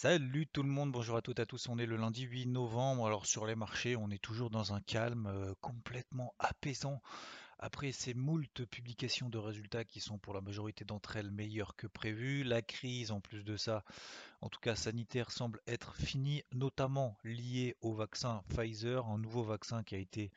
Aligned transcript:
Salut 0.00 0.46
tout 0.46 0.62
le 0.62 0.68
monde, 0.68 0.92
bonjour 0.92 1.16
à 1.16 1.22
toutes 1.22 1.40
et 1.40 1.42
à 1.42 1.46
tous. 1.46 1.68
On 1.68 1.76
est 1.76 1.84
le 1.84 1.96
lundi 1.96 2.22
8 2.22 2.46
novembre. 2.46 3.04
Alors 3.04 3.26
sur 3.26 3.46
les 3.46 3.56
marchés, 3.56 3.96
on 3.96 4.10
est 4.10 4.22
toujours 4.22 4.48
dans 4.48 4.72
un 4.72 4.80
calme 4.80 5.26
euh, 5.26 5.54
complètement 5.60 6.34
apaisant. 6.38 7.02
Après 7.58 7.90
ces 7.90 8.14
moultes 8.14 8.64
publications 8.64 9.28
de 9.28 9.38
résultats 9.38 9.84
qui 9.84 9.98
sont 9.98 10.16
pour 10.16 10.34
la 10.34 10.40
majorité 10.40 10.84
d'entre 10.84 11.16
elles 11.16 11.32
meilleures 11.32 11.74
que 11.74 11.88
prévues, 11.88 12.44
la 12.44 12.62
crise 12.62 13.10
en 13.10 13.18
plus 13.18 13.42
de 13.42 13.56
ça, 13.56 13.82
en 14.40 14.48
tout 14.48 14.60
cas 14.60 14.76
sanitaire, 14.76 15.32
semble 15.32 15.60
être 15.66 15.96
finie, 15.96 16.44
notamment 16.52 17.18
liée 17.24 17.74
au 17.80 17.92
vaccin 17.92 18.44
Pfizer, 18.50 19.04
un 19.04 19.18
nouveau 19.18 19.42
vaccin 19.42 19.82
qui 19.82 19.96
a 19.96 19.98
été 19.98 20.30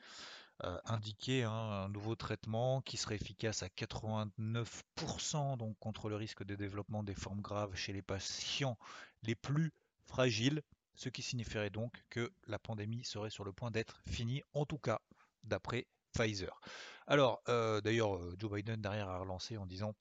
indiqué, 0.86 1.44
hein, 1.44 1.52
un 1.52 1.90
nouveau 1.90 2.16
traitement 2.16 2.82
qui 2.82 2.98
serait 2.98 3.16
efficace 3.16 3.64
à 3.64 3.68
89% 3.68 5.58
donc 5.58 5.78
contre 5.80 6.10
le 6.10 6.16
risque 6.16 6.44
de 6.44 6.56
développement 6.56 7.04
des 7.04 7.16
formes 7.16 7.42
graves 7.42 7.76
chez 7.76 7.94
les 7.94 8.02
patients 8.02 8.78
les 9.24 9.36
plus 9.36 9.74
fragiles, 10.06 10.62
ce 10.96 11.10
qui 11.10 11.22
signifierait 11.22 11.70
donc 11.70 12.04
que 12.10 12.32
la 12.48 12.60
pandémie 12.60 13.04
serait 13.04 13.30
sur 13.30 13.44
le 13.44 13.54
point 13.54 13.72
d'être 13.72 14.02
finie, 14.08 14.44
en 14.54 14.66
tout 14.66 14.78
cas 14.78 15.02
d'après 15.44 15.88
Pfizer. 16.14 16.60
Alors, 17.08 17.42
euh, 17.50 17.82
d'ailleurs, 17.82 18.16
euh, 18.18 18.36
Joe 18.38 18.52
Biden 18.52 18.82
derrière 18.82 19.10
a 19.10 19.20
relancé 19.20 19.58
en 19.58 19.66
disant 19.66 19.96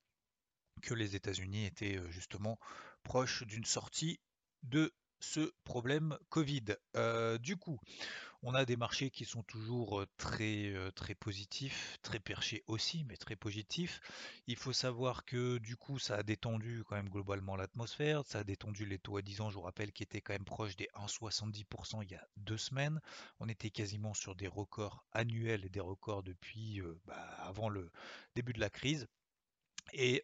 que 0.83 0.95
les 0.95 1.17
États-Unis 1.17 1.67
étaient 1.67 1.99
euh, 1.99 2.11
justement 2.11 2.59
proches 3.03 3.45
d'une 3.47 3.65
sortie 3.65 4.21
de 4.63 4.93
ce 5.21 5.53
problème 5.65 6.17
Covid. 6.31 6.77
du 7.41 7.57
coup, 7.57 7.79
on 8.43 8.55
a 8.55 8.65
des 8.65 8.77
marchés 8.77 9.11
qui 9.11 9.25
sont 9.25 9.43
toujours 9.43 10.05
très, 10.17 10.73
très 10.95 11.15
positifs, 11.15 11.99
très 12.03 12.19
perchés 12.19 12.65
aussi, 12.67 13.05
mais 13.05 13.17
très 13.17 13.37
positifs. 13.37 14.01
Il 14.47 14.57
faut 14.57 14.73
savoir 14.73 15.25
que 15.25 15.59
du 15.59 15.77
coup, 15.77 15.99
ça 15.99 16.17
a 16.17 16.23
détendu 16.23 16.83
quand 16.87 16.97
même 16.97 17.09
globalement 17.09 17.57
l'atmosphère, 17.57 18.25
ça 18.25 18.41
a 18.41 18.45
détendu 18.45 18.87
les 18.87 18.99
taux 18.99 19.19
à 19.19 19.23
10 19.23 19.41
ans, 19.43 19.51
je 19.51 19.57
vous 19.57 19.63
rappelle, 19.63 19.93
qui 19.93 20.03
étaient 20.03 20.21
quand 20.21 20.33
même 20.33 20.45
proches 20.45 20.77
des 20.77 20.89
1,70% 20.95 22.03
il 22.03 22.13
y 22.13 22.15
a 22.15 22.27
deux 22.37 22.59
semaines. 22.59 23.01
On 23.41 23.49
était 23.49 23.71
quasiment 23.71 24.15
sur 24.15 24.35
des 24.35 24.49
records 24.49 25.05
annuels 25.13 25.65
et 25.65 25.71
des 25.71 25.81
records 25.81 26.23
depuis 26.23 26.81
bah, 27.05 27.15
avant 27.39 27.69
le 27.69 27.91
début 28.35 28.53
de 28.53 28.61
la 28.61 28.71
crise. 28.71 29.07
Et, 29.93 30.23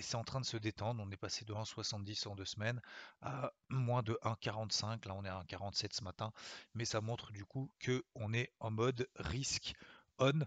c'est 0.00 0.16
en 0.16 0.24
train 0.24 0.40
de 0.40 0.46
se 0.46 0.56
détendre. 0.56 1.02
On 1.04 1.10
est 1.10 1.16
passé 1.16 1.44
de 1.44 1.54
1,70 1.54 2.28
en 2.28 2.34
deux 2.34 2.44
semaines 2.44 2.80
à 3.22 3.52
moins 3.68 4.02
de 4.02 4.18
1,45. 4.22 5.06
Là, 5.08 5.14
on 5.14 5.24
est 5.24 5.28
à 5.28 5.42
1,47 5.42 5.94
ce 5.94 6.04
matin. 6.04 6.32
Mais 6.74 6.84
ça 6.84 7.00
montre 7.00 7.32
du 7.32 7.44
coup 7.44 7.70
qu'on 7.84 8.32
est 8.32 8.52
en 8.60 8.70
mode 8.70 9.08
risque 9.16 9.74
on. 10.18 10.46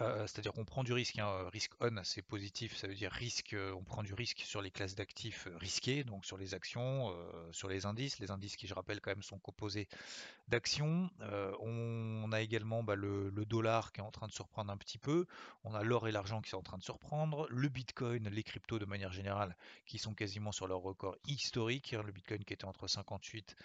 Euh, 0.00 0.26
c'est-à-dire 0.26 0.52
qu'on 0.52 0.64
prend 0.64 0.84
du 0.84 0.92
risque. 0.92 1.18
Hein. 1.18 1.28
Euh, 1.28 1.48
risque 1.48 1.72
on, 1.80 2.02
c'est 2.04 2.22
positif, 2.22 2.76
ça 2.76 2.86
veut 2.86 2.94
dire 2.94 3.10
risque. 3.12 3.52
Euh, 3.54 3.72
on 3.74 3.82
prend 3.82 4.02
du 4.02 4.14
risque 4.14 4.40
sur 4.40 4.62
les 4.62 4.70
classes 4.70 4.94
d'actifs 4.94 5.48
risqués, 5.56 6.04
donc 6.04 6.24
sur 6.24 6.36
les 6.36 6.54
actions, 6.54 7.14
sur 7.50 7.68
les 7.68 7.86
indices. 7.86 8.18
Les 8.18 8.30
indices 8.30 8.56
qui, 8.56 8.66
je 8.66 8.74
rappelle, 8.74 9.00
quand 9.00 9.10
même 9.10 9.22
sont 9.22 9.38
composés 9.38 9.88
d'actions. 10.48 11.10
on, 11.60 12.30
a 12.32 12.40
également 12.40 12.82
bah, 12.82 12.94
le, 12.94 13.30
dollar 13.44 13.92
qui 13.92 14.00
est 14.00 14.04
en 14.04 14.10
train 14.10 14.26
de 14.26 14.32
surprendre 14.32 14.72
un 14.72 14.76
petit 14.76 14.98
peu. 14.98 15.26
On 15.64 15.74
a 15.74 15.82
l'or 15.82 16.08
et 16.08 16.12
l'argent 16.12 16.40
qui 16.40 16.50
sont 16.50 16.58
en 16.58 16.62
train 16.62 16.78
de 16.78 16.82
surprendre. 16.82 17.46
Le 17.50 17.68
bitcoin, 17.68 18.28
les 18.28 18.42
cryptos 18.42 18.78
de 18.78 18.86
manière 18.86 19.12
générale, 19.12 19.56
qui 19.86 19.98
sont 19.98 20.14
quasiment 20.14 20.52
sur 20.52 20.66
leur 20.66 20.78
record 20.78 21.16
historique. 21.26 21.94
Hein. 21.94 22.02
Le 22.04 22.12
bitcoin 22.12 22.44
qui 22.44 22.54
était 22.54 22.64
entre 22.64 22.86
58 22.86 23.56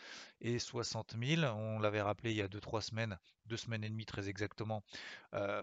et 0.42 0.60
60 0.60 1.16
000. 1.20 1.44
On 1.44 1.80
l'avait 1.80 2.02
rappelé 2.02 2.32
il 2.32 2.38
y 2.38 2.42
a 2.42 2.48
2-3 2.48 2.82
semaines, 2.82 3.18
deux 3.48 3.58
semaines 3.58 3.84
et 3.84 3.90
demie 3.90 4.06
très 4.06 4.30
exactement. 4.30 4.84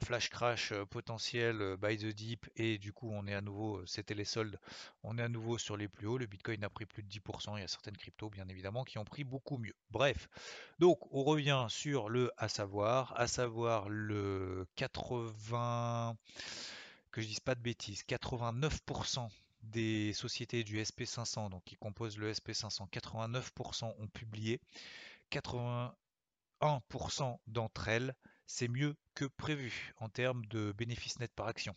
flash 0.03 0.31
crash 0.31 0.73
euh, 0.73 0.85
potentiel 0.85 1.61
euh, 1.61 1.77
by 1.77 1.97
the 1.97 2.15
deep 2.15 2.47
et 2.57 2.79
du 2.79 2.93
coup 2.93 3.11
on 3.11 3.27
est 3.27 3.35
à 3.35 3.41
nouveau, 3.41 3.79
euh, 3.79 3.87
c'était 3.87 4.15
les 4.15 4.25
soldes, 4.25 4.59
on 5.03 5.19
est 5.19 5.23
à 5.23 5.29
nouveau 5.29 5.59
sur 5.59 5.77
les 5.77 5.89
plus 5.89 6.07
hauts. 6.07 6.19
Le 6.19 6.27
Bitcoin 6.27 6.63
a 6.65 6.71
pris 6.71 6.87
plus 6.87 7.03
de 7.03 7.09
10%. 7.09 7.57
Il 7.57 7.61
y 7.61 7.65
a 7.65 7.69
certaines 7.69 7.97
cryptos 7.97 8.31
bien 8.31 8.49
évidemment 8.49 8.85
qui 8.85 8.99
ont 8.99 9.05
pris 9.05 9.25
beaucoup 9.25 9.59
mieux. 9.59 9.75
Bref, 9.91 10.29
donc 10.79 10.99
on 11.13 11.25
revient 11.25 11.67
sur 11.69 12.09
le 12.09 12.31
à 12.37 12.49
savoir, 12.49 13.19
à 13.19 13.27
savoir 13.27 13.89
le 13.89 14.67
80, 14.77 16.17
que 17.11 17.21
je 17.21 17.27
dise 17.27 17.41
pas 17.41 17.55
de 17.55 17.61
bêtises, 17.61 18.03
89% 18.09 19.29
des 19.63 20.13
sociétés 20.13 20.63
du 20.63 20.79
SP500, 20.81 21.51
donc 21.51 21.65
qui 21.65 21.77
composent 21.77 22.19
le 22.19 22.33
SP500, 22.33 22.89
89% 22.91 23.95
ont 23.99 24.07
publié, 24.09 24.61
81% 26.65 27.39
d'entre 27.47 27.89
elles 27.89 28.15
c'est 28.47 28.69
mieux 28.69 28.97
que 29.15 29.25
prévu 29.25 29.93
en 29.99 30.09
termes 30.09 30.45
de 30.47 30.73
bénéfices 30.73 31.19
nets 31.19 31.33
par 31.35 31.47
action. 31.47 31.75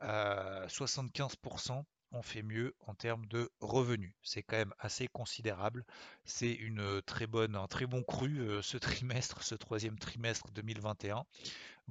75% 0.00 1.72
euh, 1.72 1.82
ont 2.12 2.22
fait 2.22 2.42
mieux 2.42 2.74
en 2.86 2.94
termes 2.94 3.26
de 3.26 3.50
revenus. 3.60 4.14
C'est 4.22 4.42
quand 4.42 4.56
même 4.56 4.74
assez 4.78 5.08
considérable. 5.08 5.84
C'est 6.24 6.52
une 6.52 7.02
très 7.02 7.26
bonne, 7.26 7.56
un 7.56 7.66
très 7.66 7.86
bon 7.86 8.02
cru 8.02 8.40
euh, 8.40 8.62
ce 8.62 8.76
trimestre, 8.78 9.42
ce 9.42 9.54
troisième 9.54 9.98
trimestre 9.98 10.50
2021. 10.52 11.24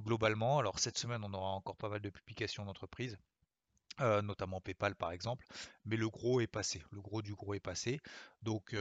Globalement, 0.00 0.58
alors 0.58 0.78
cette 0.78 0.98
semaine, 0.98 1.22
on 1.24 1.34
aura 1.34 1.50
encore 1.50 1.76
pas 1.76 1.88
mal 1.88 2.00
de 2.00 2.10
publications 2.10 2.64
d'entreprises. 2.64 3.18
Euh, 4.02 4.20
notamment 4.20 4.60
PayPal 4.60 4.94
par 4.94 5.10
exemple, 5.10 5.46
mais 5.86 5.96
le 5.96 6.10
gros 6.10 6.42
est 6.42 6.46
passé, 6.46 6.82
le 6.90 7.00
gros 7.00 7.22
du 7.22 7.34
gros 7.34 7.54
est 7.54 7.60
passé, 7.60 8.00
donc, 8.42 8.74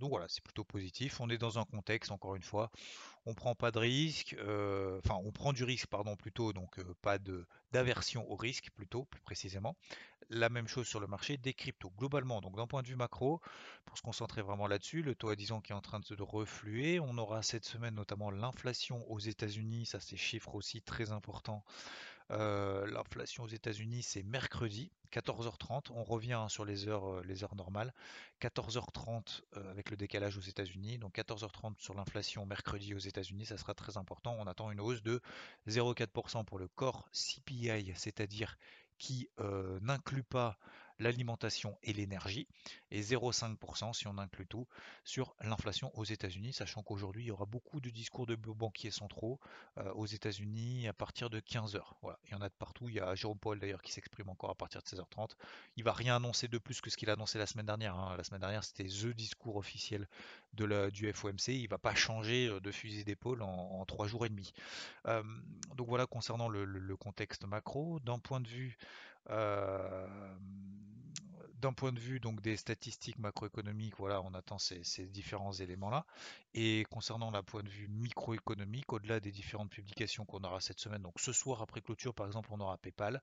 donc 0.00 0.10
voilà, 0.10 0.26
c'est 0.28 0.42
plutôt 0.42 0.62
positif. 0.62 1.20
On 1.20 1.28
est 1.28 1.36
dans 1.36 1.58
un 1.58 1.64
contexte, 1.64 2.12
encore 2.12 2.36
une 2.36 2.44
fois, 2.44 2.70
on 3.26 3.34
prend 3.34 3.56
pas 3.56 3.72
de 3.72 3.78
risque, 3.80 4.36
euh, 4.38 5.00
enfin 5.04 5.20
on 5.24 5.32
prend 5.32 5.52
du 5.52 5.64
risque 5.64 5.88
pardon 5.88 6.14
plutôt, 6.16 6.52
donc 6.52 6.78
euh, 6.78 6.94
pas 7.02 7.18
d'aversion 7.72 8.30
au 8.30 8.36
risque 8.36 8.70
plutôt 8.70 9.04
plus 9.04 9.20
précisément. 9.20 9.76
La 10.30 10.48
même 10.48 10.68
chose 10.68 10.86
sur 10.86 11.00
le 11.00 11.06
marché 11.08 11.36
des 11.36 11.52
cryptos 11.52 11.92
globalement. 11.98 12.40
Donc 12.40 12.56
d'un 12.56 12.66
point 12.66 12.82
de 12.82 12.88
vue 12.88 12.96
macro, 12.96 13.40
pour 13.84 13.98
se 13.98 14.02
concentrer 14.02 14.42
vraiment 14.42 14.66
là-dessus, 14.66 15.02
le 15.02 15.14
taux 15.14 15.28
à 15.28 15.36
10 15.36 15.52
ans 15.52 15.60
qui 15.60 15.72
est 15.72 15.74
en 15.74 15.80
train 15.80 16.00
de 16.00 16.04
se 16.04 16.14
refluer, 16.14 17.00
on 17.00 17.18
aura 17.18 17.42
cette 17.42 17.64
semaine 17.64 17.94
notamment 17.94 18.30
l'inflation 18.30 19.08
aux 19.10 19.18
États-Unis, 19.18 19.86
ça 19.86 20.00
c'est 20.00 20.16
chiffre 20.16 20.54
aussi 20.54 20.80
très 20.80 21.10
important 21.10 21.64
euh, 22.32 22.86
l'inflation 22.86 23.44
aux 23.44 23.48
États-Unis, 23.48 24.02
c'est 24.02 24.22
mercredi, 24.22 24.90
14h30. 25.12 25.90
On 25.90 26.02
revient 26.02 26.32
hein, 26.32 26.48
sur 26.48 26.64
les 26.64 26.88
heures, 26.88 27.06
euh, 27.06 27.54
normales. 27.54 27.94
14h30 28.40 29.42
euh, 29.56 29.70
avec 29.70 29.90
le 29.90 29.96
décalage 29.96 30.36
aux 30.36 30.42
États-Unis. 30.42 30.98
Donc 30.98 31.14
14h30 31.16 31.78
sur 31.78 31.94
l'inflation 31.94 32.44
mercredi 32.44 32.94
aux 32.94 32.98
États-Unis, 32.98 33.46
ça 33.46 33.56
sera 33.56 33.74
très 33.74 33.96
important. 33.96 34.36
On 34.38 34.46
attend 34.46 34.70
une 34.70 34.80
hausse 34.80 35.02
de 35.02 35.20
0,4% 35.68 36.44
pour 36.44 36.58
le 36.58 36.68
corps 36.68 37.08
CPI, 37.12 37.92
c'est-à-dire 37.94 38.56
qui 38.98 39.28
n'inclut 39.82 40.24
pas 40.24 40.58
l'alimentation 40.98 41.78
et 41.82 41.92
l'énergie, 41.92 42.46
et 42.90 43.00
0,5% 43.00 43.92
si 43.92 44.06
on 44.06 44.18
inclut 44.18 44.46
tout 44.46 44.66
sur 45.04 45.34
l'inflation 45.40 45.90
aux 45.98 46.04
États-Unis, 46.04 46.52
sachant 46.52 46.82
qu'aujourd'hui 46.82 47.24
il 47.24 47.26
y 47.26 47.30
aura 47.30 47.46
beaucoup 47.46 47.80
de 47.80 47.90
discours 47.90 48.26
de 48.26 48.36
banquiers 48.36 48.90
centraux 48.90 49.40
euh, 49.78 49.92
aux 49.92 50.06
États-Unis 50.06 50.88
à 50.88 50.92
partir 50.92 51.30
de 51.30 51.40
15h. 51.40 51.80
Voilà, 52.02 52.18
il 52.26 52.32
y 52.32 52.34
en 52.34 52.40
a 52.40 52.48
de 52.48 52.54
partout. 52.54 52.88
Il 52.88 52.94
y 52.94 53.00
a 53.00 53.14
Jérôme 53.14 53.38
Paul 53.38 53.58
d'ailleurs 53.58 53.82
qui 53.82 53.92
s'exprime 53.92 54.28
encore 54.28 54.50
à 54.50 54.54
partir 54.54 54.82
de 54.82 54.86
16h30. 54.86 55.30
Il 55.76 55.84
va 55.84 55.92
rien 55.92 56.16
annoncer 56.16 56.48
de 56.48 56.58
plus 56.58 56.80
que 56.80 56.90
ce 56.90 56.96
qu'il 56.96 57.10
a 57.10 57.14
annoncé 57.14 57.38
la 57.38 57.46
semaine 57.46 57.66
dernière. 57.66 57.94
Hein. 57.94 58.16
La 58.16 58.24
semaine 58.24 58.40
dernière 58.40 58.64
c'était 58.64 58.84
the 58.84 59.14
discours 59.14 59.56
officiel 59.56 60.08
de 60.54 60.64
la, 60.64 60.90
du 60.90 61.12
FOMC. 61.12 61.48
Il 61.48 61.68
va 61.68 61.78
pas 61.78 61.94
changer 61.94 62.48
euh, 62.48 62.60
de 62.60 62.70
fusil 62.70 63.04
d'épaule 63.04 63.42
en, 63.42 63.84
trois 63.86 64.06
jours 64.06 64.26
et 64.26 64.28
demi. 64.28 64.52
Euh, 65.06 65.22
donc 65.76 65.88
voilà 65.88 66.06
concernant 66.06 66.48
le, 66.48 66.96
contexte 66.96 67.44
macro. 67.44 68.00
D'un 68.00 68.18
point 68.18 68.40
de 68.40 68.48
vue 68.48 68.78
d'un 71.60 71.72
point 71.72 71.92
de 71.92 71.98
vue 71.98 72.20
donc 72.20 72.40
des 72.40 72.56
statistiques 72.56 73.18
macroéconomiques, 73.18 73.96
voilà, 73.96 74.22
on 74.22 74.34
attend 74.34 74.58
ces, 74.58 75.06
différents 75.06 75.52
éléments-là. 75.52 76.06
Et 76.54 76.84
concernant 76.90 77.30
la 77.30 77.42
point 77.42 77.62
de 77.62 77.68
vue 77.68 77.88
microéconomique, 77.88 78.92
au-delà 78.92 79.20
des 79.20 79.32
différentes 79.32 79.70
publications 79.70 80.24
qu'on 80.24 80.44
aura 80.44 80.60
cette 80.60 80.80
semaine, 80.80 81.02
donc 81.02 81.18
ce 81.18 81.32
soir 81.32 81.62
après 81.62 81.80
clôture, 81.80 82.14
par 82.14 82.26
exemple, 82.26 82.50
on 82.52 82.60
aura 82.60 82.76
PayPal, 82.78 83.22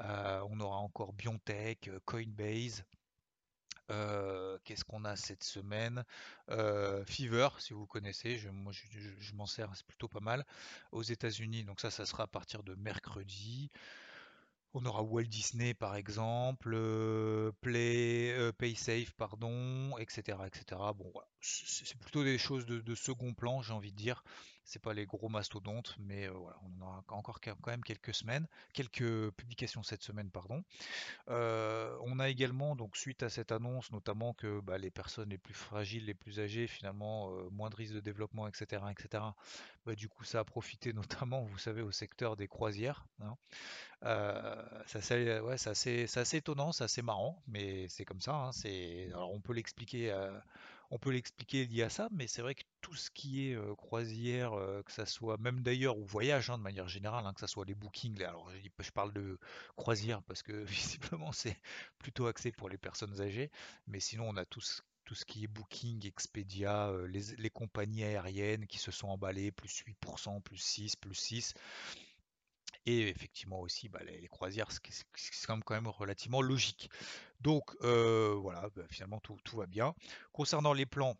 euh, 0.00 0.40
on 0.50 0.60
aura 0.60 0.76
encore 0.76 1.12
Biontech, 1.12 1.90
Coinbase. 2.04 2.84
Euh, 3.90 4.56
qu'est-ce 4.62 4.84
qu'on 4.84 5.04
a 5.04 5.16
cette 5.16 5.42
semaine? 5.42 6.04
Fever, 7.06 7.48
si 7.58 7.72
vous 7.72 7.86
connaissez, 7.86 8.38
je, 8.38 8.48
je 9.18 9.34
m'en 9.34 9.46
sers, 9.46 9.68
c'est 9.74 9.86
plutôt 9.86 10.06
pas 10.06 10.20
mal. 10.20 10.46
Aux 10.92 11.02
États-Unis, 11.02 11.64
donc 11.64 11.80
ça, 11.80 11.90
ça 11.90 12.06
sera 12.06 12.24
à 12.24 12.28
partir 12.28 12.62
de 12.62 12.76
mercredi. 12.76 13.70
On 14.72 14.84
aura 14.84 15.02
Walt 15.02 15.24
Disney 15.24 15.74
par 15.74 15.96
exemple, 15.96 16.72
euh, 16.74 17.50
Play, 17.60 18.30
euh, 18.30 18.52
PaySafe, 18.52 19.12
pardon, 19.16 19.96
etc., 19.98 20.38
etc. 20.46 20.80
Bon, 20.96 21.12
c'est 21.40 21.98
plutôt 21.98 22.22
des 22.22 22.38
choses 22.38 22.66
de, 22.66 22.94
second 22.94 23.34
plan, 23.34 23.62
j'ai 23.62 23.72
envie 23.72 23.90
de 23.90 23.96
dire. 23.96 24.22
C'est 24.70 24.78
pas 24.78 24.94
les 24.94 25.04
gros 25.04 25.28
mastodontes, 25.28 25.96
mais 25.98 26.28
euh, 26.28 26.30
voilà, 26.30 26.56
on 26.62 26.80
en 26.80 26.86
aura 26.86 27.04
encore 27.08 27.40
quand 27.40 27.66
même 27.66 27.82
quelques 27.82 28.14
semaines, 28.14 28.46
quelques 28.72 29.30
publications 29.32 29.82
cette 29.82 30.04
semaine, 30.04 30.30
pardon. 30.30 30.62
on 31.26 32.18
a 32.20 32.28
également, 32.28 32.76
donc 32.76 32.96
suite 32.96 33.24
à 33.24 33.30
cette 33.30 33.50
annonce, 33.50 33.90
notamment 33.90 34.32
que 34.32 34.60
bah, 34.60 34.78
les 34.78 34.92
personnes 34.92 35.30
les 35.30 35.38
plus 35.38 35.54
fragiles, 35.54 36.04
les 36.04 36.14
plus 36.14 36.38
âgées, 36.38 36.68
finalement, 36.68 37.30
moins 37.50 37.68
de 37.68 37.74
risques 37.74 37.94
de 37.94 38.00
développement, 38.00 38.46
etc., 38.46 38.84
etc. 38.90 39.24
Bah, 39.86 39.94
du 39.96 40.08
coup, 40.08 40.22
ça 40.22 40.38
a 40.38 40.44
profité 40.44 40.92
notamment, 40.92 41.42
vous 41.42 41.58
savez, 41.58 41.82
au 41.82 41.90
secteur 41.90 42.36
des 42.36 42.46
croisières. 42.46 43.06
Hein. 43.20 43.36
Euh, 44.04 44.62
c'est 44.86 45.40
ouais, 45.40 45.54
assez, 45.68 46.06
assez, 46.16 46.36
étonnant, 46.36 46.72
c'est 46.72 46.84
assez 46.84 47.02
marrant, 47.02 47.42
mais 47.46 47.88
c'est 47.88 48.04
comme 48.04 48.20
ça. 48.20 48.34
Hein, 48.34 48.50
alors 49.12 49.32
on 49.32 49.40
peut 49.40 49.52
l'expliquer, 49.52 50.10
euh, 50.10 50.38
on 50.90 50.98
peut 50.98 51.10
l'expliquer 51.10 51.66
lié 51.66 51.82
à 51.82 51.90
ça, 51.90 52.08
mais 52.12 52.26
c'est 52.26 52.42
vrai 52.42 52.54
que 52.54 52.64
tout 52.80 52.94
ce 52.94 53.10
qui 53.10 53.48
est 53.48 53.54
euh, 53.54 53.74
croisière, 53.76 54.52
que 54.84 54.92
ça 54.92 55.06
soit 55.06 55.38
même 55.38 55.62
d'ailleurs 55.62 55.98
ou 55.98 56.04
voyage 56.04 56.50
hein, 56.50 56.58
de 56.58 56.62
manière 56.62 56.88
générale, 56.88 57.26
hein, 57.26 57.32
que 57.32 57.40
ça 57.40 57.46
soit 57.46 57.64
les 57.64 57.74
bookings, 57.74 58.22
alors 58.22 58.50
je, 58.50 58.68
je 58.82 58.90
parle 58.90 59.12
de 59.12 59.38
croisière 59.76 60.22
parce 60.22 60.42
que 60.42 60.52
visiblement 60.64 61.32
c'est 61.32 61.56
plutôt 61.98 62.26
axé 62.26 62.52
pour 62.52 62.68
les 62.68 62.78
personnes 62.78 63.20
âgées, 63.20 63.50
mais 63.86 64.00
sinon 64.00 64.28
on 64.28 64.36
a 64.36 64.44
tout 64.44 64.60
ce 64.60 65.24
qui 65.26 65.44
est 65.44 65.48
Booking, 65.48 66.06
Expedia, 66.06 66.92
les, 67.08 67.36
les, 67.36 67.50
compagnies 67.50 68.04
aériennes 68.04 68.66
qui 68.66 68.78
se 68.78 68.92
sont 68.92 69.08
emballées, 69.08 69.50
plus 69.50 69.82
8%, 69.84 70.40
plus 70.40 70.58
6, 70.58 70.96
plus 70.96 71.14
6. 71.14 71.54
Et 72.86 73.08
effectivement 73.08 73.60
aussi 73.60 73.88
bah, 73.88 74.00
les, 74.04 74.26
croisières, 74.28 74.70
c'est 74.72 75.46
quand 75.46 75.70
même 75.70 75.88
relativement 75.88 76.40
logique. 76.40 76.90
Donc 77.40 77.74
euh, 77.82 78.34
voilà, 78.40 78.68
bah, 78.74 78.84
finalement 78.88 79.20
tout, 79.20 79.38
va 79.56 79.66
bien. 79.66 79.94
Concernant 80.32 80.72
les 80.72 80.86
plans, 80.86 81.16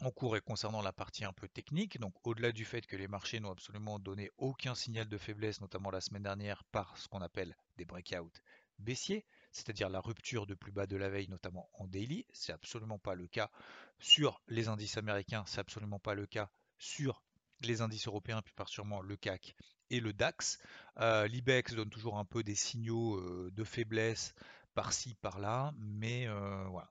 en 0.00 0.10
cours 0.10 0.36
et 0.36 0.40
concernant 0.40 0.82
la 0.82 0.92
partie 0.92 1.24
un 1.24 1.32
peu 1.32 1.48
technique, 1.48 1.98
donc 1.98 2.14
au-delà 2.24 2.52
du 2.52 2.64
fait 2.64 2.86
que 2.86 2.96
les 2.96 3.08
marchés 3.08 3.40
n'ont 3.40 3.52
absolument 3.52 3.98
donné 3.98 4.30
aucun 4.36 4.74
signal 4.74 5.08
de 5.08 5.16
faiblesse, 5.16 5.60
notamment 5.60 5.90
la 5.90 6.02
semaine 6.02 6.22
dernière 6.22 6.64
par 6.64 6.98
ce 6.98 7.08
qu'on 7.08 7.22
appelle 7.22 7.56
des 7.76 7.86
breakouts 7.86 8.30
baissiers, 8.78 9.24
c'est-à-dire 9.52 9.88
la 9.88 10.00
rupture 10.00 10.46
de 10.46 10.54
plus 10.54 10.72
bas 10.72 10.86
de 10.86 10.96
la 10.96 11.08
veille, 11.08 11.28
notamment 11.28 11.70
en 11.74 11.86
daily, 11.86 12.26
c'est 12.32 12.52
absolument 12.52 12.98
pas 12.98 13.14
le 13.14 13.26
cas 13.26 13.50
sur 13.98 14.42
les 14.48 14.68
indices 14.68 14.98
américains, 14.98 15.44
c'est 15.46 15.60
absolument 15.60 15.98
pas 15.98 16.14
le 16.14 16.26
cas 16.26 16.50
sur 16.78 17.22
les 17.62 17.80
indices 17.80 18.06
européens, 18.06 18.42
puis 18.42 18.54
par 18.54 18.68
sûrement 18.68 19.00
le 19.00 19.16
CAC 19.16 19.54
et 19.90 20.00
le 20.00 20.12
DAX. 20.12 20.58
Euh, 20.98 21.26
L'IBEX 21.26 21.74
donne 21.74 21.90
toujours 21.90 22.18
un 22.18 22.24
peu 22.24 22.42
des 22.42 22.54
signaux 22.54 23.16
euh, 23.16 23.50
de 23.54 23.64
faiblesse 23.64 24.34
par-ci, 24.74 25.14
par-là, 25.14 25.72
mais 25.78 26.26
euh, 26.28 26.64
voilà. 26.68 26.90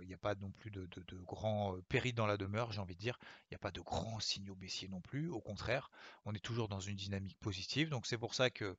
il 0.00 0.06
n'y 0.06 0.14
a 0.14 0.18
pas 0.18 0.34
non 0.36 0.50
plus 0.50 0.70
de, 0.70 0.88
grands 1.26 1.76
périls 1.90 2.14
dans 2.14 2.26
la 2.26 2.38
demeure, 2.38 2.72
j'ai 2.72 2.80
envie 2.80 2.94
de 2.94 3.00
dire. 3.00 3.18
Il 3.44 3.52
n'y 3.52 3.56
a 3.56 3.58
pas 3.58 3.70
de 3.70 3.82
grands 3.82 4.20
signaux 4.20 4.54
baissiers 4.54 4.88
non 4.88 5.02
plus. 5.02 5.28
Au 5.28 5.40
contraire, 5.40 5.90
on 6.24 6.32
est 6.34 6.42
toujours 6.42 6.68
dans 6.68 6.80
une 6.80 6.96
dynamique 6.96 7.38
positive. 7.38 7.90
Donc 7.90 8.06
c'est 8.06 8.16
pour 8.16 8.32
ça 8.34 8.48
que 8.48 8.78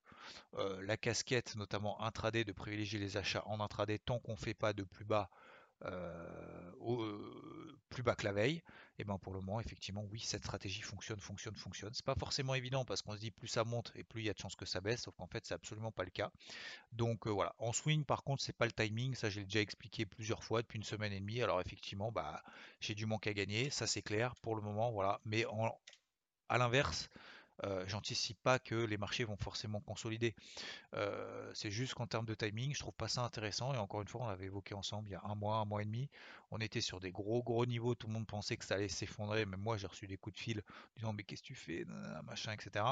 la 0.81 0.97
casquette, 0.97 1.56
notamment 1.57 2.01
intraday, 2.01 2.44
de 2.44 2.53
privilégier 2.53 2.97
les 2.97 3.17
achats 3.17 3.44
en 3.45 3.59
intraday 3.59 4.00
tant 4.00 4.17
qu'on 4.17 4.31
ne 4.31 4.38
fait 4.38 4.56
pas 4.56 4.74
de 4.74 4.81
plus 4.81 5.06
bas 5.06 5.29
euh, 5.85 6.71
plus 7.91 8.01
bas 8.03 8.15
que 8.15 8.23
la 8.25 8.31
veille, 8.31 8.63
et 8.97 9.03
ben 9.03 9.19
pour 9.19 9.33
le 9.33 9.41
moment 9.41 9.59
effectivement 9.59 10.03
oui 10.11 10.19
cette 10.19 10.43
stratégie 10.43 10.81
fonctionne, 10.81 11.19
fonctionne, 11.19 11.55
fonctionne. 11.55 11.93
C'est 11.93 12.05
pas 12.05 12.15
forcément 12.15 12.55
évident 12.55 12.85
parce 12.85 13.01
qu'on 13.01 13.13
se 13.13 13.19
dit 13.19 13.31
plus 13.31 13.47
ça 13.47 13.63
monte 13.63 13.91
et 13.95 14.03
plus 14.03 14.21
il 14.21 14.25
y 14.25 14.29
a 14.29 14.33
de 14.33 14.39
chances 14.39 14.55
que 14.55 14.65
ça 14.65 14.81
baisse, 14.81 15.03
sauf 15.03 15.15
qu'en 15.15 15.27
fait 15.27 15.45
c'est 15.45 15.53
absolument 15.53 15.91
pas 15.91 16.03
le 16.05 16.09
cas. 16.09 16.31
Donc 16.93 17.27
euh, 17.27 17.31
voilà, 17.31 17.53
en 17.59 17.73
swing 17.73 18.05
par 18.05 18.23
contre 18.23 18.41
c'est 18.41 18.55
pas 18.57 18.65
le 18.65 18.71
timing, 18.71 19.13
ça 19.15 19.29
j'ai 19.29 19.43
déjà 19.43 19.59
expliqué 19.59 20.05
plusieurs 20.05 20.43
fois 20.43 20.61
depuis 20.61 20.77
une 20.77 20.83
semaine 20.83 21.13
et 21.13 21.19
demie. 21.19 21.41
Alors 21.43 21.61
effectivement 21.61 22.11
bah 22.11 22.41
j'ai 22.79 22.95
du 22.95 23.05
manque 23.05 23.27
à 23.27 23.33
gagner, 23.33 23.69
ça 23.69 23.88
c'est 23.88 24.01
clair 24.01 24.35
pour 24.38 24.55
le 24.55 24.61
moment 24.61 24.91
voilà, 24.91 25.19
mais 25.25 25.45
à 26.49 26.57
l'inverse 26.57 27.09
euh, 27.63 27.84
j'anticipe 27.88 28.42
pas 28.42 28.60
que 28.60 28.75
les 28.75 28.98
marchés 28.98 29.24
vont 29.24 29.38
forcément 29.38 29.80
consolider. 29.80 30.36
Euh, 30.96 31.52
c'est 31.54 31.72
juste 31.72 31.94
qu'en 31.94 32.08
termes 32.08 32.25
de 32.25 32.34
timing, 32.34 32.74
je 32.74 32.80
trouve 32.80 32.94
pas 32.94 33.08
ça 33.08 33.22
intéressant. 33.24 33.74
Et 33.74 33.78
encore 33.78 34.02
une 34.02 34.08
fois, 34.08 34.22
on 34.22 34.28
l'avait 34.28 34.46
évoqué 34.46 34.74
ensemble 34.74 35.10
il 35.10 35.12
y 35.12 35.16
a 35.16 35.22
un 35.24 35.36
mois, 35.36 35.58
un 35.58 35.66
mois 35.66 35.81
et 35.81 35.86
demi. 35.86 36.10
On 36.52 36.60
était 36.60 36.81
sur 36.81 37.00
des 37.00 37.12
gros 37.12 37.44
gros 37.44 37.66
niveaux. 37.66 37.96
Tout 37.96 38.08
le 38.08 38.13
monde 38.13 38.28
pensait 38.28 38.58
que 38.58 38.66
ça 38.66 38.75
allait 38.75 38.88
s'effondrer. 38.88 39.46
Même 39.46 39.62
moi, 39.62 39.78
j'ai 39.78 39.88
reçu 39.88 40.08
des 40.08 40.18
coups 40.18 40.36
de 40.36 40.42
fil 40.42 40.63
disant 40.96 41.13
mais 41.13 41.24
qu'est-ce 41.24 41.42
que 41.42 41.48
tu 41.48 41.56
fais, 41.56 41.86
machin, 42.24 42.52
etc. 42.54 42.86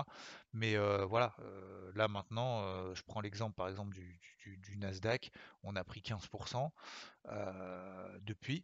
Mais 0.53 0.75
euh, 0.75 1.05
voilà, 1.05 1.35
là 1.95 2.07
maintenant, 2.07 2.93
je 2.93 3.01
prends 3.03 3.21
l'exemple 3.21 3.55
par 3.55 3.67
exemple 3.67 3.93
du, 3.93 4.19
du, 4.45 4.77
Nasdaq. 4.77 5.31
On 5.63 5.75
a 5.75 5.83
pris 5.83 6.01
15% 6.01 6.69
depuis. 8.21 8.63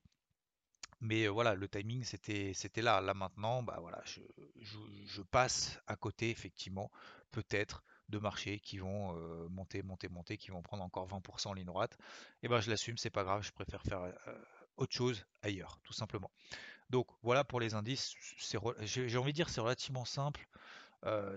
Mais 1.01 1.27
voilà, 1.27 1.55
le 1.55 1.67
timing 1.67 2.03
c'était 2.03 2.81
là. 2.81 3.01
Là 3.01 3.13
maintenant, 3.13 3.63
bah 3.63 3.77
voilà, 3.79 4.01
je, 4.05 5.21
passe 5.21 5.79
à 5.87 5.95
côté 5.95 6.29
effectivement, 6.29 6.91
peut-être 7.31 7.83
de 8.09 8.17
marchés 8.19 8.59
qui 8.59 8.77
vont 8.77 9.13
monter, 9.49 9.83
monter, 9.83 10.07
monter, 10.07 10.37
qui 10.37 10.51
vont 10.51 10.61
prendre 10.61 10.83
encore 10.83 11.07
20% 11.07 11.47
en 11.49 11.53
ligne 11.53 11.65
droite. 11.65 11.97
Et 12.43 12.47
ben 12.47 12.61
je 12.61 12.69
l'assume, 12.69 12.97
c'est 12.97 13.09
pas 13.09 13.23
grave, 13.23 13.43
je 13.43 13.51
préfère 13.51 13.81
faire 13.81 14.01
autre 14.77 14.93
chose 14.93 15.25
ailleurs, 15.41 15.79
tout 15.83 15.93
simplement. 15.93 16.31
Donc 16.89 17.07
voilà 17.23 17.43
pour 17.43 17.59
les 17.59 17.73
indices. 17.73 18.13
J'ai 18.83 19.17
envie 19.17 19.31
de 19.31 19.35
dire 19.35 19.49
c'est 19.49 19.61
relativement 19.61 20.05
simple. 20.05 20.47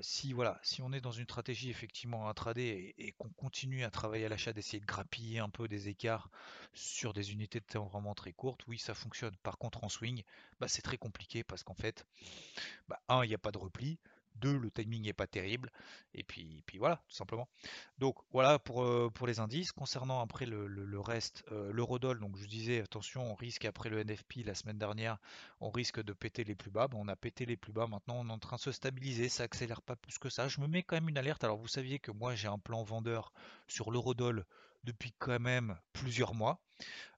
Si 0.00 0.32
voilà, 0.32 0.58
si 0.62 0.80
on 0.82 0.92
est 0.92 1.00
dans 1.00 1.12
une 1.12 1.24
stratégie 1.24 1.68
effectivement 1.70 2.28
intraday 2.28 2.94
et, 2.98 3.08
et 3.08 3.12
qu'on 3.12 3.28
continue 3.30 3.84
à 3.84 3.90
travailler 3.90 4.24
à 4.24 4.28
l'achat, 4.28 4.52
d'essayer 4.52 4.80
de 4.80 4.86
grappiller 4.86 5.40
un 5.40 5.50
peu 5.50 5.68
des 5.68 5.88
écarts 5.88 6.30
sur 6.72 7.12
des 7.12 7.32
unités 7.32 7.60
de 7.60 7.64
temps 7.66 7.86
vraiment 7.86 8.14
très 8.14 8.32
courtes, 8.32 8.64
oui, 8.66 8.78
ça 8.78 8.94
fonctionne. 8.94 9.36
Par 9.42 9.58
contre, 9.58 9.84
en 9.84 9.88
swing, 9.88 10.22
bah, 10.60 10.68
c'est 10.68 10.82
très 10.82 10.96
compliqué 10.96 11.44
parce 11.44 11.62
qu'en 11.64 11.74
fait, 11.74 12.06
bah, 12.88 13.00
un, 13.08 13.24
il 13.24 13.28
n'y 13.28 13.34
a 13.34 13.38
pas 13.38 13.52
de 13.52 13.58
repli. 13.58 13.98
2, 14.40 14.56
le 14.56 14.70
timing 14.70 15.04
n'est 15.04 15.12
pas 15.12 15.26
terrible. 15.26 15.70
Et 16.14 16.22
puis, 16.22 16.62
voilà, 16.78 16.96
tout 17.08 17.14
simplement. 17.14 17.48
Donc 17.98 18.16
voilà 18.32 18.58
pour, 18.58 18.84
les 19.26 19.40
indices. 19.40 19.72
Concernant 19.72 20.20
après 20.20 20.46
le, 20.46 21.00
reste, 21.00 21.44
euh, 21.52 21.70
l'eurodoll, 21.72 22.20
donc 22.20 22.36
je 22.36 22.46
disais, 22.46 22.80
attention, 22.80 23.32
on 23.32 23.34
risque 23.34 23.64
après 23.64 23.88
le 23.88 24.02
NFP 24.02 24.44
la 24.44 24.54
semaine 24.54 24.78
dernière, 24.78 25.18
on 25.60 25.70
risque 25.70 26.02
de 26.02 26.12
péter 26.12 26.44
les 26.44 26.54
plus 26.54 26.70
bas. 26.70 26.88
on 26.94 27.08
a 27.08 27.16
pété 27.16 27.46
les 27.46 27.56
plus 27.56 27.72
bas, 27.72 27.86
maintenant 27.86 28.16
on 28.18 28.28
est 28.28 28.32
en 28.32 28.38
train 28.38 28.56
de 28.56 28.60
se 28.60 28.72
stabiliser, 28.72 29.28
ça 29.28 29.44
accélère 29.44 29.82
pas 29.82 29.96
plus 29.96 30.18
que 30.18 30.28
ça. 30.28 30.48
Je 30.48 30.60
me 30.60 30.66
mets 30.66 30.82
quand 30.82 30.96
même 30.96 31.08
une 31.08 31.18
alerte. 31.18 31.44
Alors 31.44 31.58
vous 31.58 31.68
saviez 31.68 31.98
que 31.98 32.10
moi 32.10 32.34
j'ai 32.34 32.48
un 32.48 32.58
plan 32.58 32.82
vendeur 32.82 33.32
sur 33.66 33.90
l'eurodoll 33.90 34.44
depuis 34.84 35.12
quand 35.18 35.40
même 35.40 35.78
plusieurs 35.92 36.34
mois. 36.34 36.60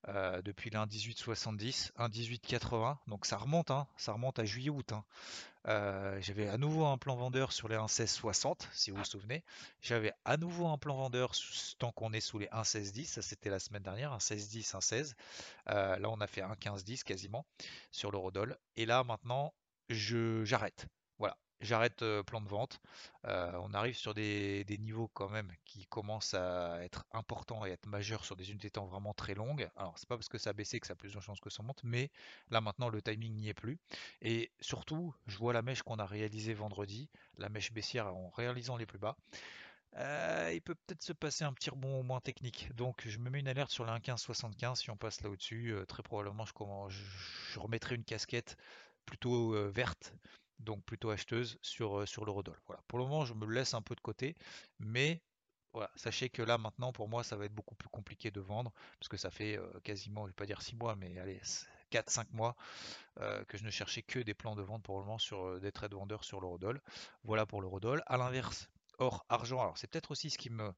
Euh, 0.09 0.41
depuis 0.41 0.71
l'un 0.71 0.87
1870, 0.87 1.93
un 1.97 2.09
1880, 2.09 2.99
donc 3.07 3.27
ça 3.27 3.37
remonte, 3.37 3.71
hein, 3.71 3.87
ça 3.99 4.13
remonte 4.13 4.39
à 4.39 4.47
juillet-août. 4.47 4.93
Hein. 4.93 5.05
Euh, 5.69 6.19
j'avais 6.23 6.49
à 6.49 6.57
nouveau 6.57 6.87
un 6.87 6.97
plan 6.97 7.17
vendeur 7.17 7.53
sur 7.53 7.69
les 7.69 7.77
1,1660, 7.77 8.67
si 8.73 8.91
vous 8.91 8.97
vous 8.97 9.05
souvenez. 9.05 9.45
J'avais 9.83 10.15
à 10.25 10.39
nouveau 10.39 10.69
un 10.69 10.79
plan 10.79 10.97
vendeur 10.97 11.33
tant 11.79 11.93
qu'on 11.93 12.15
est 12.15 12.21
sous 12.21 12.39
les 12.39 12.47
1,1610, 12.47 13.05
ça 13.05 13.23
c'était 13.23 13.51
la 13.51 13.59
semaine 13.59 13.83
dernière, 13.83 14.17
1,1610, 14.17 14.73
1,16. 14.73 15.15
Euh, 15.69 15.99
là 15.99 16.09
on 16.09 16.21
a 16.23 16.27
fait 16.27 16.41
1,1510 16.41 17.03
quasiment 17.03 17.45
sur 17.91 18.11
l'eurodoll. 18.11 18.57
Et 18.77 18.87
là 18.87 19.05
maintenant, 19.05 19.53
j'arrête. 19.91 20.87
J'arrête 21.61 22.03
plan 22.23 22.41
de 22.41 22.49
vente. 22.49 22.81
on 23.25 23.75
arrive 23.75 23.97
sur 23.97 24.15
des, 24.15 24.65
niveaux 24.81 25.09
quand 25.09 25.29
même 25.29 25.53
qui 25.67 25.85
commencent 25.87 26.33
à 26.33 26.83
être 26.83 27.05
importants 27.13 27.67
et 27.67 27.71
être 27.71 27.87
majeurs 27.87 28.25
sur 28.25 28.35
des 28.35 28.51
unités 28.51 28.71
temps 28.71 28.87
vraiment 28.87 29.13
très 29.13 29.35
longues. 29.35 29.69
Alors 29.77 29.99
c'est 29.99 30.09
pas 30.09 30.17
parce 30.17 30.29
que 30.29 30.39
ça 30.39 30.51
a 30.51 30.53
baissé 30.55 30.81
que 30.81 30.87
ça 30.87 30.95
a 30.95 30.97
plus 30.97 31.13
de 31.13 31.21
chances 31.21 31.41
que 31.41 31.51
ça 31.51 31.63
monte, 31.63 31.83
mais 31.85 32.11
là 32.51 32.63
maintenant 32.63 32.89
le 32.89 33.03
timing 33.03 33.35
n'y 33.35 33.49
est 33.51 33.55
plus. 33.55 33.79
Et 34.23 34.51
surtout, 34.61 35.15
je 35.27 35.37
vois 35.37 35.53
la 35.53 35.61
mèche 35.61 35.83
qu'on 35.83 35.99
a 35.99 36.07
réalisée 36.07 36.55
vendredi, 36.55 37.11
la 37.37 37.51
mèche 37.51 37.73
baissière 37.73 38.07
en 38.07 38.31
réalisant 38.31 38.79
les 38.79 38.87
plus 38.87 38.99
bas. 38.99 39.17
il 39.97 40.63
peut 40.65 40.75
peut-être 40.75 41.03
se 41.03 41.13
passer 41.13 41.45
un 41.45 41.53
petit 41.53 41.69
rebond 41.69 42.03
moins 42.03 42.21
technique. 42.21 42.75
Donc 42.75 43.03
je 43.07 43.19
me 43.19 43.29
mets 43.29 43.41
une 43.41 43.49
alerte 43.49 43.71
sur 43.71 43.85
la 43.85 43.99
1.1575. 43.99 44.77
Si 44.77 44.91
on 44.91 44.97
passe 44.97 45.21
là 45.21 45.29
au-dessus, 45.29 45.75
très 45.89 46.03
probablement 46.03 46.47
je, 46.47 46.55
je, 47.53 47.59
remettrai 47.59 47.97
une 47.97 48.05
casquette 48.05 48.57
plutôt 49.05 49.71
verte 49.71 50.15
donc 50.61 50.85
plutôt 50.85 51.11
acheteuse 51.11 51.59
sur, 51.63 52.01
euh, 52.01 52.07
sur 52.07 52.25
l'eurodoll. 52.25 52.59
Voilà. 52.67 52.83
Pour 52.89 52.99
le 52.99 53.05
moment, 53.05 53.25
je 53.25 53.35
me 53.35 53.47
laisse 53.47 53.75
un 53.75 53.83
peu 53.83 53.95
de 53.95 54.01
côté, 54.01 54.37
mais 54.79 55.23
sachez 55.95 56.29
que 56.31 56.43
là 56.43 56.59
maintenant 56.59 56.93
pour 56.93 57.09
moi 57.09 57.23
ça 57.23 57.37
va 57.37 57.45
être 57.45 57.55
beaucoup 57.55 57.77
plus 57.77 57.89
compliqué 57.89 58.33
de 58.33 58.41
vendre 58.41 58.73
parce 58.99 59.09
que 59.09 59.17
ça 59.17 59.31
fait 59.31 59.57
euh, 59.57 59.69
quasiment, 59.85 60.25
je 60.25 60.31
vais 60.31 60.35
pas 60.35 60.47
dire 60.47 60.63
6 60.63 60.75
mois, 60.75 60.97
mais 60.97 61.17
allez, 61.19 61.41
4-5 61.93 62.27
mois 62.33 62.57
euh, 63.21 63.45
que 63.45 63.57
je 63.57 63.65
ne 63.65 63.71
cherchais 63.71 64.03
que 64.03 64.19
des 64.19 64.35
plans 64.35 64.57
de 64.57 64.63
vente 64.63 64.83
pour 64.83 64.99
le 64.99 65.05
moment 65.05 65.19
sur 65.19 65.61
des 65.61 65.71
trades 65.71 65.95
vendeurs 65.95 66.25
sur 66.25 66.41
l'eurodoll. 66.41 66.81
Voilà 67.23 67.47
pour 67.47 67.63
l'eurodoll. 67.63 68.03
À 68.07 68.17
l'inverse, 68.17 68.69
or, 68.99 69.25
argent, 69.29 69.61
alors 69.61 69.79
c'est 69.79 69.87
peut-être 69.87 70.11
aussi 70.11 70.31
ce 70.31 70.39
qui 70.39 70.51
me 70.51 70.73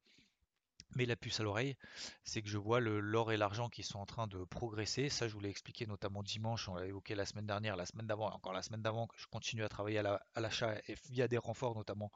Mais 0.95 1.05
la 1.05 1.15
puce 1.15 1.39
à 1.39 1.43
l'oreille, 1.43 1.75
c'est 2.23 2.41
que 2.41 2.49
je 2.49 2.57
vois 2.57 2.79
l'or 2.79 3.31
et 3.31 3.37
l'argent 3.37 3.69
qui 3.69 3.83
sont 3.83 3.99
en 3.99 4.05
train 4.05 4.27
de 4.27 4.43
progresser. 4.43 5.09
Ça, 5.09 5.27
je 5.27 5.33
vous 5.33 5.39
l'ai 5.39 5.49
expliqué 5.49 5.85
notamment 5.87 6.23
dimanche, 6.23 6.67
on 6.69 6.75
l'a 6.75 6.85
évoqué 6.85 7.15
la 7.15 7.25
semaine 7.25 7.47
dernière, 7.47 7.75
la 7.75 7.85
semaine 7.85 8.07
d'avant, 8.07 8.29
encore 8.31 8.53
la 8.53 8.61
semaine 8.61 8.81
d'avant, 8.81 9.07
que 9.07 9.15
je 9.17 9.27
continue 9.27 9.63
à 9.63 9.69
travailler 9.69 9.99
à 9.99 10.39
l'achat 10.39 10.75
et 10.87 10.95
via 11.09 11.27
des 11.27 11.37
renforts, 11.37 11.75
notamment 11.75 12.11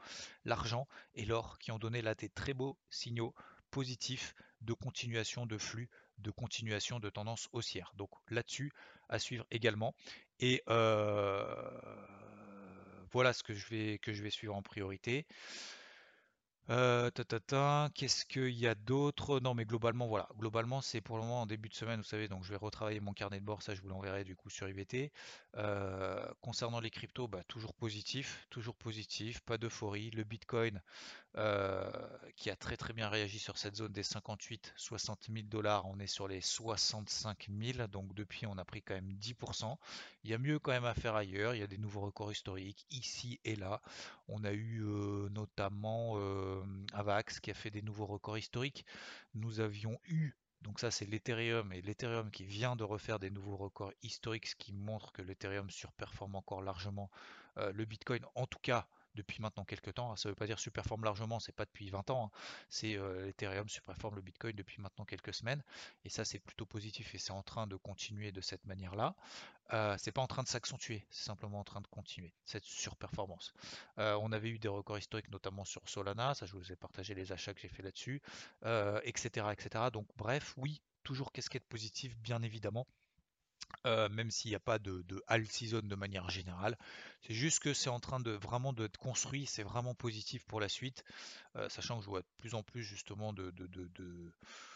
l'argent 0.46 0.88
et 1.15 1.25
l'or, 1.25 1.57
qui 1.60 1.72
ont 1.72 1.79
donné 1.79 2.01
là 2.01 2.15
des 2.15 2.29
très 2.29 2.53
beaux 2.53 2.77
signaux 2.89 3.34
positifs 3.72 4.34
de 4.62 4.74
continuation 4.74 5.46
de 5.46 5.57
flux, 5.57 5.89
de 6.19 6.31
continuation 6.31 7.00
de 7.00 7.10
tendance 7.10 7.50
haussière. 7.51 7.91
Donc 7.96 8.10
là-dessus, 8.29 8.72
à 9.10 9.19
suivre 9.19 9.46
également. 9.51 9.93
Et 10.39 10.63
euh, 10.69 11.79
voilà 13.12 13.34
ce 13.34 13.43
que 13.43 13.53
je 13.53 13.67
vais, 13.67 13.98
que 14.00 14.13
je 14.13 14.24
vais 14.24 14.29
suivre 14.29 14.55
en 14.55 14.62
priorité. 14.62 15.25
Euh, 16.70 17.10
Qu'est-ce 17.94 18.26
qu'il 18.26 18.50
y 18.50 18.68
a 18.68 18.76
d'autre? 18.76 19.40
Non, 19.40 19.54
mais 19.54 19.66
globalement, 19.66 20.08
voilà. 20.08 20.28
Globalement, 20.38 20.82
c'est 20.82 21.00
pour 21.02 21.18
le 21.18 21.24
moment 21.24 21.42
en 21.44 21.46
début 21.46 21.70
de 21.70 21.74
semaine, 21.74 22.00
vous 22.00 22.06
savez, 22.06 22.28
donc 22.28 22.44
je 22.44 22.50
vais 22.50 22.58
retravailler 22.58 23.00
mon 23.00 23.14
carnet 23.14 23.40
de 23.40 23.46
bord, 23.46 23.62
ça 23.62 23.74
je 23.74 23.82
vous 23.82 23.88
l'enverrai 23.90 24.24
du 24.26 24.36
coup 24.36 24.50
sur 24.50 24.68
IVT. 24.68 25.12
Euh, 25.56 26.26
concernant 26.42 26.80
les 26.82 26.90
cryptos, 26.90 27.28
bah, 27.28 27.44
toujours 27.48 27.74
positif, 27.74 28.46
toujours 28.50 28.76
positif, 28.76 29.40
pas 29.42 29.58
d'euphorie. 29.58 30.12
Le 30.12 30.24
Bitcoin, 30.24 30.82
euh, 31.38 31.90
qui 32.36 32.50
a 32.50 32.56
très 32.56 32.78
très 32.78 32.94
bien 32.94 33.10
réagi 33.10 33.40
sur 33.40 33.58
cette 33.58 33.76
zone 33.76 33.92
des 33.94 34.04
58-60 34.04 35.30
000 35.30 35.48
dollars. 35.50 35.86
On 35.88 36.00
est 36.00 36.08
sur 36.08 36.28
les 36.28 36.42
65 36.42 37.48
000, 37.50 37.88
donc 37.88 38.14
depuis 38.16 38.46
on 38.48 38.58
a 38.58 38.66
pris 38.66 38.82
quand 38.82 38.96
même 38.96 39.14
10%. 39.14 39.80
Il 40.24 40.32
y 40.32 40.34
a 40.34 40.38
mieux 40.38 40.60
quand 40.60 40.72
même 40.72 40.86
à 40.86 40.94
faire 40.96 41.16
ailleurs, 41.16 41.56
il 41.56 41.60
y 41.60 41.64
a 41.64 41.68
des 41.68 41.78
nouveaux 41.78 42.02
records 42.02 42.32
historiques 42.32 42.86
ici 42.92 43.40
et 43.46 43.56
là. 43.56 43.82
On 44.28 44.44
a 44.44 44.52
eu 44.52 44.84
euh, 44.84 45.30
notamment 45.30 46.18
Avax 46.94 47.40
qui 47.40 47.52
a 47.52 47.54
fait 47.54 47.72
des 47.72 47.82
nouveaux 47.82 48.06
records 48.06 48.38
historiques. 48.38 48.86
Nous 49.34 49.60
avions 49.60 50.00
eu 50.06 50.36
donc 50.62 50.80
ça 50.80 50.90
c'est 50.90 51.06
l'Ethereum 51.06 51.72
et 51.72 51.82
l'Ethereum 51.82 52.32
qui 52.32 52.44
vient 52.44 52.76
de 52.76 52.84
refaire 52.84 53.20
des 53.20 53.30
nouveaux 53.30 53.58
records 53.58 53.94
historiques, 54.02 54.48
ce 54.48 54.56
qui 54.56 54.74
montre 54.74 55.12
que 55.12 55.22
l'Ethereum 55.22 55.70
surperforme 55.70 56.36
encore 56.36 56.62
largement 56.62 57.12
le 57.56 57.86
Bitcoin, 57.86 58.26
en 58.36 58.48
tout 58.48 58.60
cas 58.60 58.88
depuis 59.18 59.42
maintenant 59.42 59.66
quelques 59.66 59.94
temps. 59.96 60.16
Ça 60.16 60.30
ne 60.30 60.32
veut 60.32 60.36
pas 60.36 60.46
dire 60.46 60.60
superforme 60.60 61.04
largement, 61.04 61.40
c'est 61.40 61.52
pas 61.52 61.66
depuis 61.66 61.90
20 61.90 62.10
ans. 62.12 62.26
Hein. 62.26 62.38
C'est 62.70 62.96
euh, 62.96 63.26
l'Ethereum 63.26 63.68
superforme 63.68 64.16
le 64.16 64.22
Bitcoin 64.22 64.56
depuis 64.56 64.82
maintenant 64.82 65.06
quelques 65.06 65.34
semaines. 65.34 65.64
Et 66.06 66.10
ça, 66.10 66.24
c'est 66.24 66.40
plutôt 66.40 66.66
positif 66.66 67.14
et 67.16 67.18
c'est 67.18 67.32
en 67.32 67.44
train 67.44 67.68
de 67.68 67.76
continuer 67.76 68.32
de 68.32 68.42
cette 68.42 68.66
manière-là. 68.66 69.16
Euh, 69.74 69.96
c'est 69.98 70.14
pas 70.14 70.22
en 70.22 70.28
train 70.28 70.44
de 70.44 70.48
s'accentuer, 70.48 71.06
c'est 71.10 71.26
simplement 71.26 71.60
en 71.60 71.66
train 71.66 71.82
de 71.82 71.88
continuer 71.88 72.34
cette 72.46 72.64
surperformance. 72.64 73.54
Euh, 73.98 74.18
on 74.22 74.32
avait 74.32 74.50
eu 74.50 74.60
des 74.60 74.70
records 74.70 74.98
historiques, 74.98 75.30
notamment 75.30 75.66
sur 75.66 75.90
Solana. 75.90 76.34
Ça, 76.36 76.46
je 76.46 76.54
vous 76.54 76.72
ai 76.72 76.78
partagé 76.78 77.14
les 77.16 77.34
achats 77.34 77.54
que 77.54 77.60
j'ai 77.60 77.68
fait 77.68 77.84
là-dessus, 77.84 78.22
etc., 79.04 79.48
etc. 79.52 79.86
Donc, 79.92 80.08
bref, 80.16 80.54
oui, 80.56 80.82
toujours 81.04 81.34
casquette 81.34 81.66
positive, 81.66 82.18
bien 82.20 82.42
évidemment. 82.44 82.88
Euh, 83.88 84.10
même 84.10 84.32
s'il 84.32 84.51
n'y 84.51 84.56
a 84.56 84.60
pas 84.60 84.79
de, 84.79 85.01
de 85.03 85.24
season 85.50 85.79
de 85.82 85.96
manière 85.96 86.29
générale. 86.29 86.77
C'est 87.22 87.34
juste 87.34 87.60
que 87.60 87.74
c'est 87.74 87.89
en 87.89 88.01
train 88.01 88.20
de 88.20 88.32
vraiment 88.32 88.74
d'être 88.74 88.98
construit, 88.98 89.46
c'est 89.46 89.63
vraiment 89.63 89.96
positif 89.96 90.46
pour 90.46 90.60
la 90.60 90.67
suite, 90.67 91.06
euh, 91.56 91.70
sachant 91.70 91.98
que 91.98 92.03
je 92.03 92.10
vois 92.10 92.22
de 92.22 92.27
plus 92.38 92.53
en 92.53 92.63
plus 92.63 92.84
justement 92.84 93.32
de, 93.32 93.50
de, 93.51 93.65
de, 93.67 93.89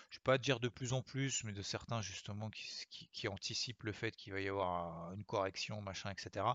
je 0.09 0.17
ne 0.17 0.19
vais 0.19 0.23
pas 0.23 0.37
dire 0.37 0.61
de 0.61 0.69
plus 0.69 0.93
en 0.93 1.01
plus, 1.01 1.43
mais 1.43 1.51
de 1.51 1.61
certains 1.61 2.01
justement 2.01 2.49
qui, 2.49 3.27
anticipent 3.27 3.83
le 3.83 3.91
fait 3.91 4.15
qu'il 4.15 4.31
va 4.31 4.39
y 4.39 4.47
avoir 4.47 5.11
une 5.13 5.25
correction, 5.25 5.81
machin, 5.81 6.09
etc. 6.09 6.45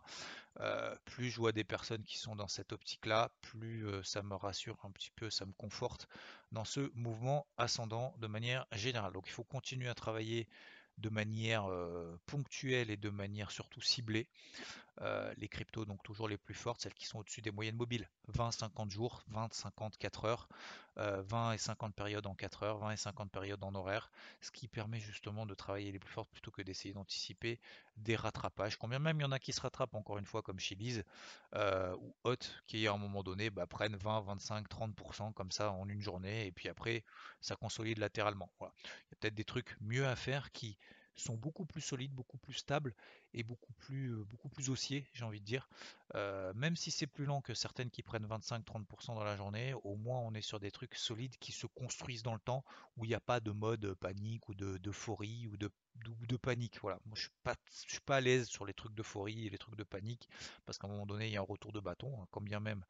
Euh, 0.61 0.97
plus 1.05 1.31
je 1.31 1.37
vois 1.37 1.53
des 1.53 1.65
personnes 1.65 2.05
qui 2.05 2.17
sont 2.17 2.37
dans 2.37 2.49
cette 2.49 2.73
optique-là, 2.73 3.31
plus 3.43 3.87
ça 4.03 4.23
me 4.23 4.35
rassure 4.35 4.79
un 4.83 4.91
petit 4.91 5.11
peu, 5.11 5.29
ça 5.29 5.45
me 5.45 5.53
conforte 5.53 6.09
dans 6.53 6.65
ce 6.65 6.91
mouvement 6.95 7.47
ascendant 7.59 8.15
de 8.19 8.27
manière 8.27 8.67
générale. 8.73 9.13
Donc 9.13 9.27
il 9.27 9.33
faut 9.33 9.45
continuer 9.45 9.89
à 9.89 9.95
travailler 9.95 10.49
de 10.99 11.09
manière 11.09 11.69
ponctuelle 12.27 12.91
et 12.91 12.97
de 12.97 13.11
manière 13.11 13.51
surtout 13.51 13.81
ciblée. 13.81 14.29
Les 15.37 15.49
cryptos, 15.49 15.85
donc 15.85 16.03
toujours 16.03 16.29
les 16.29 16.39
plus 16.39 16.55
fortes, 16.55 16.81
celles 16.81 16.95
qui 16.95 17.07
sont 17.07 17.19
au-dessus 17.19 17.43
des 17.43 17.51
moyennes 17.51 17.77
mobiles, 17.77 18.09
20-50 18.33 18.91
jours, 18.91 19.23
20-50 19.33 20.27
heures, 20.27 20.49
20 20.97 21.53
et 21.53 21.59
50 21.59 21.95
périodes 21.95 22.27
en 22.27 22.35
4 22.35 22.63
heures, 22.63 22.79
20 22.79 22.93
et 22.93 22.97
50 22.97 23.31
périodes 23.31 23.63
en 23.63 23.75
horaire, 23.75 24.11
ce 24.41 24.51
qui 24.51 24.69
permet 24.69 24.99
justement 25.01 25.45
de 25.45 25.55
travailler 25.55 25.93
les 25.93 25.99
plus 25.99 26.11
fortes 26.11 26.31
plutôt 26.31 26.51
que 26.51 26.63
d'essayer 26.63 26.95
d'anticiper 26.95 27.61
des 27.97 28.17
rattrapages. 28.17 28.77
Combien 28.77 28.99
même 28.99 29.21
il 29.21 29.23
y 29.23 29.27
en 29.27 29.33
a 29.33 29.39
qui 29.39 29.53
se 29.53 29.61
rattrapent 29.61 29.95
encore 29.95 30.19
une 30.19 30.27
fois 30.27 30.43
comme 30.43 30.59
Chili's 30.59 31.03
ou 31.55 32.15
Hot 32.25 32.37
qui 32.67 32.87
à 32.87 32.93
un 32.93 32.99
moment 32.99 33.23
donné 33.23 33.51
bah, 33.51 33.67
prennent 33.67 33.97
20, 33.97 34.21
25, 34.21 34.69
30% 34.69 35.33
comme 35.33 35.51
ça 35.51 35.73
en 35.73 35.89
une 35.89 36.01
journée 36.01 36.47
et 36.47 36.53
puis 36.53 36.69
après 36.69 37.05
ça 37.41 37.57
consolide 37.57 37.99
latéralement. 37.99 38.51
Il 38.61 38.65
y 38.65 38.67
a 38.67 39.17
peut-être 39.21 39.35
des 39.35 39.45
trucs 39.45 39.77
mieux 39.81 40.07
à 40.07 40.17
faire 40.17 40.53
qui 40.53 40.79
sont 41.17 41.35
beaucoup 41.35 41.65
plus 41.65 41.81
solides, 41.81 42.13
beaucoup 42.13 42.39
plus 42.39 42.55
stables 42.55 42.95
et 43.35 43.43
beaucoup 43.43 43.73
plus, 43.75 44.13
euh, 44.13 44.25
beaucoup 44.25 44.49
plus 44.49 44.71
haussiers, 44.71 45.09
j'ai 45.13 45.25
envie 45.25 45.41
de 45.41 45.45
dire. 45.45 45.69
Euh, 46.15 46.53
même 46.55 46.77
si 46.77 46.91
c'est 46.91 47.07
plus 47.07 47.25
lent 47.25 47.41
que 47.41 47.55
certaines 47.55 47.91
qui 47.91 48.03
prennent 48.03 48.27
25-30% 48.27 49.15
dans 49.15 49.25
la 49.25 49.37
journée, 49.37 49.75
au 49.85 49.97
moins 49.97 50.21
on 50.21 50.35
est 50.35 50.43
sur 50.43 50.61
des 50.61 50.71
trucs 50.71 50.95
solides 50.95 51.37
qui 51.39 51.53
se 51.53 51.67
construisent 51.67 52.23
dans 52.23 52.35
le 52.35 52.41
temps, 52.41 52.65
où 52.97 53.05
il 53.05 53.09
n'y 53.09 53.15
a 53.15 53.21
pas 53.21 53.41
de 53.41 53.51
mode 53.51 53.95
panique 53.95 54.49
ou 54.49 54.55
d'euphorie 54.55 55.47
ou 55.49 55.57
de, 55.57 55.71
de, 56.29 56.37
panique. 56.37 56.79
Voilà. 56.81 56.99
Moi, 57.07 57.15
je 57.17 57.23
suis 57.23 57.31
pas, 57.43 57.55
je 57.87 57.93
suis 57.93 58.01
pas 58.01 58.17
à 58.17 58.21
l'aise 58.21 58.47
sur 58.47 58.67
les 58.67 58.75
trucs 58.75 58.95
d'euphorie 58.95 59.47
et 59.47 59.51
les 59.51 59.59
trucs 59.59 59.77
de 59.77 59.85
panique, 59.85 60.29
parce 60.65 60.79
qu'à 60.79 60.87
un 60.87 60.91
moment 60.91 61.07
donné, 61.07 61.27
il 61.27 61.33
y 61.33 61.37
a 61.37 61.41
un 61.41 61.45
retour 61.45 61.73
de 61.73 61.81
bâton, 61.81 62.21
hein, 62.21 62.27
quand 62.31 62.43
bien 62.43 62.61
même 62.61 62.85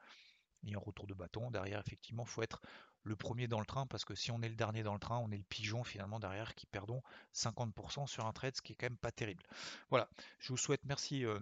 a 0.65 0.77
un 0.77 0.81
retour 0.81 1.07
de 1.07 1.15
bâton. 1.15 1.51
Derrière, 1.51 1.81
effectivement, 1.81 2.25
faut 2.25 2.43
être 2.43 2.61
le 3.03 3.17
premier 3.17 3.47
dans 3.47 3.61
le 3.61 3.67
train, 3.67 3.87
parce 3.87 4.05
que 4.05 4.15
si 4.15 4.31
on 4.31 4.43
est 4.43 4.49
le 4.49 4.57
dernier 4.57 4.83
dans 4.83 4.95
le 4.95 4.99
train, 4.99 5.19
on 5.19 5.31
est 5.31 5.37
le 5.37 5.45
pigeon 5.45 5.85
finalement 5.85 6.19
derrière 6.19 6.55
qui 6.55 6.67
perdons 6.67 7.03
50% 7.35 8.07
sur 8.07 8.27
un 8.27 8.33
trade, 8.33 8.57
ce 8.57 8.63
qui 8.63 8.73
est 8.73 8.77
quand 8.77 8.87
même 8.87 8.99
pas 8.99 9.13
terrible. 9.13 9.45
Voilà, 9.91 10.09
je 10.39 10.49
vous 10.49 10.57
souhaite 10.57 10.85
merci. 10.85 11.25
Euh, 11.25 11.39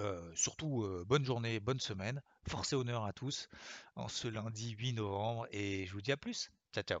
euh, 0.00 0.32
surtout 0.34 0.82
euh, 0.82 1.04
bonne 1.06 1.24
journée, 1.24 1.60
bonne 1.60 1.78
semaine, 1.78 2.20
force 2.48 2.72
et 2.72 2.76
honneur 2.76 3.04
à 3.04 3.12
tous 3.12 3.48
en 3.94 4.08
ce 4.08 4.26
lundi 4.26 4.70
8 4.70 4.94
novembre 4.94 5.46
et 5.52 5.86
je 5.86 5.92
vous 5.92 6.00
dis 6.00 6.10
à 6.10 6.16
plus. 6.16 6.50
Ciao 6.72 6.82
ciao. 6.82 7.00